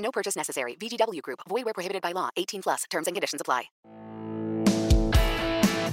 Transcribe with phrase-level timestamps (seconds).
[0.00, 0.76] No purchase necessary.
[0.76, 1.40] VGW Group.
[1.48, 2.28] Void where prohibited by law.
[2.36, 2.84] 18 plus.
[2.90, 3.70] Terms and conditions apply.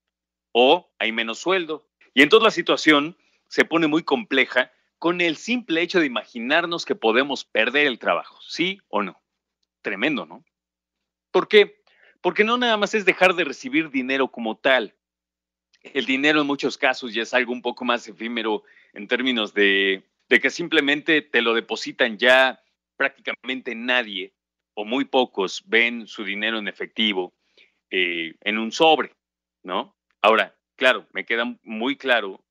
[0.52, 1.88] o hay menos sueldo.
[2.14, 3.16] Y entonces la situación
[3.48, 8.38] se pone muy compleja con el simple hecho de imaginarnos que podemos perder el trabajo,
[8.42, 9.20] ¿sí o no?
[9.82, 10.44] Tremendo, ¿no?
[11.30, 11.82] ¿Por qué?
[12.20, 14.94] Porque no nada más es dejar de recibir dinero como tal.
[15.82, 20.04] El dinero en muchos casos ya es algo un poco más efímero en términos de,
[20.28, 22.62] que simplemente te lo depositan ya
[22.96, 24.34] prácticamente nadie
[24.74, 27.32] o muy pocos ven su dinero en efectivo
[27.90, 29.14] eh, en un sobre,
[29.62, 29.96] ¿no?
[30.20, 32.44] Ahora, claro, me queda muy claro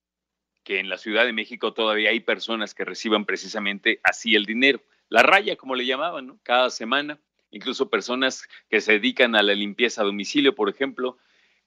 [0.64, 4.82] que en la Ciudad de México todavía hay personas que reciban precisamente así el dinero.
[5.08, 6.40] La raya, como le llamaban, ¿no?
[6.44, 7.20] Cada semana
[7.52, 11.18] incluso personas que se dedican a la limpieza a domicilio, por ejemplo,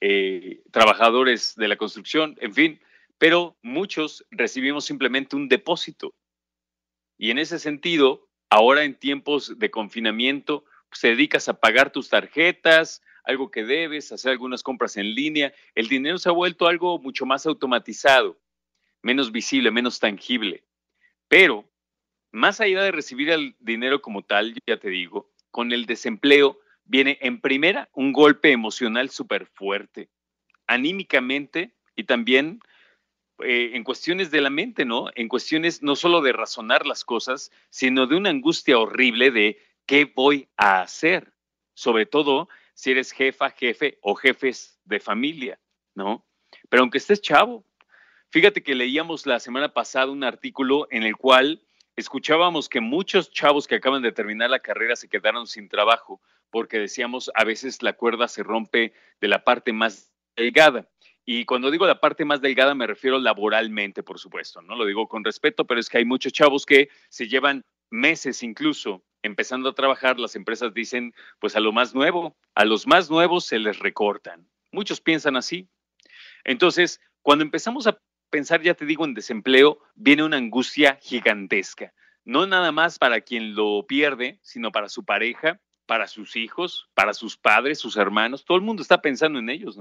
[0.05, 2.81] eh, trabajadores de la construcción, en fin,
[3.19, 6.13] pero muchos recibimos simplemente un depósito.
[7.17, 12.09] Y en ese sentido, ahora en tiempos de confinamiento, pues, te dedicas a pagar tus
[12.09, 15.55] tarjetas, algo que debes, hacer algunas compras en línea.
[15.77, 18.41] El dinero se ha vuelto algo mucho más automatizado,
[19.03, 20.65] menos visible, menos tangible.
[21.29, 21.65] Pero,
[22.33, 27.19] más allá de recibir el dinero como tal, ya te digo, con el desempleo viene
[27.21, 30.09] en primera un golpe emocional súper fuerte,
[30.67, 32.61] anímicamente y también
[33.43, 35.09] eh, en cuestiones de la mente, ¿no?
[35.15, 40.05] En cuestiones no solo de razonar las cosas, sino de una angustia horrible de qué
[40.05, 41.33] voy a hacer,
[41.75, 45.59] sobre todo si eres jefa, jefe o jefes de familia,
[45.95, 46.27] ¿no?
[46.69, 47.65] Pero aunque estés chavo,
[48.31, 51.63] fíjate que leíamos la semana pasada un artículo en el cual
[51.97, 56.21] escuchábamos que muchos chavos que acaban de terminar la carrera se quedaron sin trabajo
[56.51, 60.89] porque decíamos a veces la cuerda se rompe de la parte más delgada.
[61.25, 65.09] Y cuando digo la parte más delgada me refiero laboralmente, por supuesto, no lo digo
[65.09, 69.75] con respeto, pero es que hay muchos chavos que se llevan meses incluso empezando a
[69.75, 73.79] trabajar, las empresas dicen, pues a lo más nuevo, a los más nuevos se les
[73.79, 74.49] recortan.
[74.73, 75.69] Muchos piensan así.
[76.45, 77.99] Entonces, cuando empezamos a
[78.33, 81.93] pensar, ya te digo, en desempleo, viene una angustia gigantesca.
[82.25, 87.15] No nada más para quien lo pierde, sino para su pareja, para sus hijos, para
[87.15, 88.45] sus padres, sus hermanos.
[88.45, 89.81] Todo el mundo está pensando en ellos.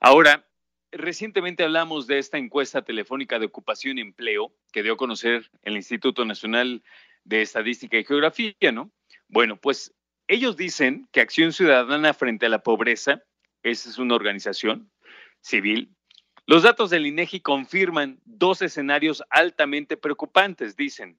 [0.00, 0.48] Ahora,
[0.90, 5.76] recientemente hablamos de esta encuesta telefónica de ocupación y empleo que dio a conocer el
[5.76, 6.82] Instituto Nacional
[7.24, 8.90] de Estadística y Geografía, ¿no?
[9.28, 9.94] Bueno, pues
[10.26, 13.22] ellos dicen que Acción Ciudadana frente a la Pobreza,
[13.62, 14.90] esa es una organización
[15.40, 15.94] civil,
[16.52, 21.18] los datos del INEGI confirman dos escenarios altamente preocupantes, dicen.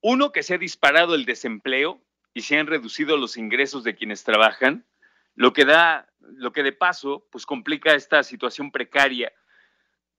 [0.00, 2.00] Uno, que se ha disparado el desempleo
[2.32, 4.86] y se han reducido los ingresos de quienes trabajan,
[5.34, 9.34] lo que da, lo que de paso, pues complica esta situación precaria,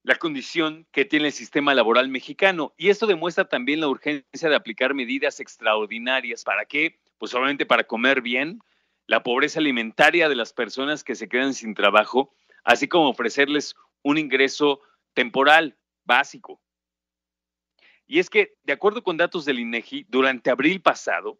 [0.04, 2.72] la condición que tiene el sistema laboral mexicano.
[2.76, 6.44] Y esto demuestra también la urgencia de aplicar medidas extraordinarias.
[6.44, 7.00] ¿Para qué?
[7.18, 8.60] Pues obviamente para comer bien,
[9.08, 14.18] la pobreza alimentaria de las personas que se quedan sin trabajo, así como ofrecerles un
[14.18, 14.80] ingreso
[15.14, 16.60] temporal básico.
[18.06, 21.38] Y es que, de acuerdo con datos del INEGI, durante abril pasado,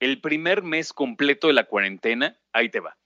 [0.00, 2.96] el primer mes completo de la cuarentena, ahí te va,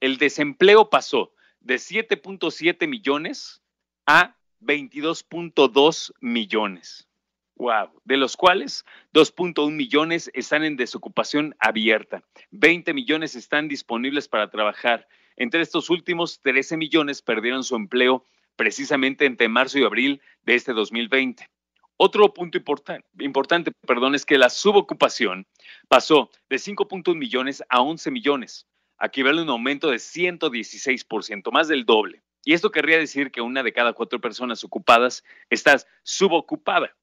[0.00, 3.62] el desempleo pasó de 7.7 millones
[4.06, 7.08] a 22.2 millones.
[7.56, 14.50] Wow, de los cuales 2.1 millones están en desocupación abierta, 20 millones están disponibles para
[14.50, 15.08] trabajar.
[15.36, 18.26] Entre estos últimos, 13 millones perdieron su empleo
[18.56, 21.48] precisamente entre marzo y abril de este 2020.
[21.96, 25.46] Otro punto importante perdón, es que la subocupación
[25.88, 28.66] pasó de 5.1 millones a 11 millones.
[28.98, 32.22] Aquí vale un aumento de 116%, más del doble.
[32.44, 36.94] Y esto querría decir que una de cada cuatro personas ocupadas está subocupada.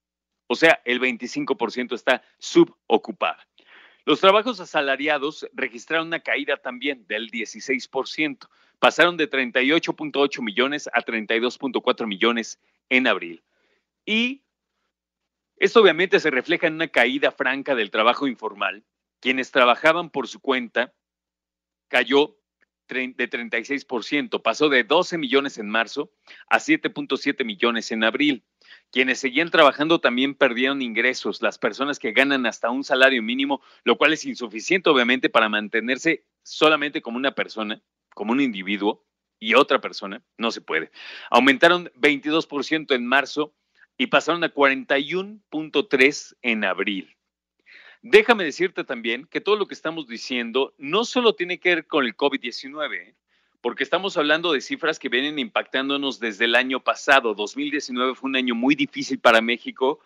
[0.48, 3.48] O sea, el 25% está subocupada.
[4.06, 8.48] Los trabajos asalariados registraron una caída también del 16%.
[8.80, 12.60] Pasaron de 38.8 millones a 32.4 millones
[12.90, 13.44] en abril.
[14.06, 14.44] Y
[15.58, 18.84] esto obviamente se refleja en una caída franca del trabajo informal.
[19.20, 20.94] Quienes trabajaban por su cuenta
[21.88, 22.38] cayó
[22.88, 26.12] de 36%, pasó de 12 millones en marzo
[26.48, 28.44] a 7.7 millones en abril.
[28.92, 33.98] Quienes seguían trabajando también perdieron ingresos, las personas que ganan hasta un salario mínimo, lo
[33.98, 37.82] cual es insuficiente obviamente para mantenerse solamente como una persona,
[38.14, 39.06] como un individuo
[39.40, 40.92] y otra persona, no se puede.
[41.30, 43.56] Aumentaron 22% en marzo
[43.98, 47.16] y pasaron a 41.3 en abril.
[48.02, 52.06] Déjame decirte también que todo lo que estamos diciendo no solo tiene que ver con
[52.06, 53.16] el COVID-19, ¿eh?
[53.62, 57.34] Porque estamos hablando de cifras que vienen impactándonos desde el año pasado.
[57.36, 60.00] 2019 fue un año muy difícil para México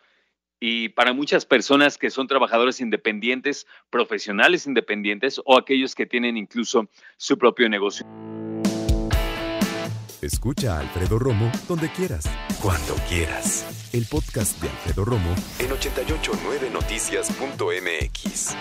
[0.60, 6.90] y para muchas personas que son trabajadores independientes, profesionales independientes o aquellos que tienen incluso
[7.18, 8.06] su propio negocio.
[10.22, 12.24] Escucha a Alfredo Romo donde quieras,
[12.62, 13.92] cuando quieras.
[13.94, 18.56] El podcast de Alfredo Romo en 889noticias.mx.